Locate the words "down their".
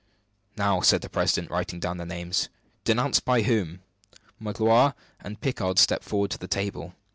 1.79-2.07